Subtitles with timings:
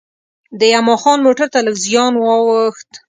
[0.59, 2.89] د یما خان موټر ته لږ زیان وا ووښت.